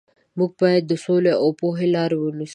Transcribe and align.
موږ 0.37 0.51
باید 0.61 0.83
د 0.87 0.93
سولې 1.05 1.33
او 1.41 1.47
پوهې 1.59 1.87
لارې 1.95 2.17
ونیسو. 2.19 2.49